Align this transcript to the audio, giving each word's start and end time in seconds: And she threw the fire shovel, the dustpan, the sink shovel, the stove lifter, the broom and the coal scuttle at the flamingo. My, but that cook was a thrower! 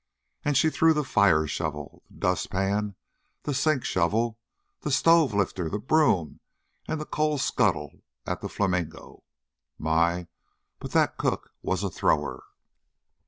And 0.43 0.57
she 0.57 0.71
threw 0.71 0.93
the 0.95 1.03
fire 1.03 1.45
shovel, 1.45 2.01
the 2.09 2.15
dustpan, 2.21 2.95
the 3.43 3.53
sink 3.53 3.85
shovel, 3.85 4.39
the 4.79 4.89
stove 4.89 5.31
lifter, 5.31 5.69
the 5.69 5.77
broom 5.77 6.39
and 6.87 6.99
the 6.99 7.05
coal 7.05 7.37
scuttle 7.37 8.01
at 8.25 8.41
the 8.41 8.49
flamingo. 8.49 9.23
My, 9.77 10.25
but 10.79 10.91
that 10.93 11.19
cook 11.19 11.53
was 11.61 11.83
a 11.83 11.91
thrower! 11.91 12.41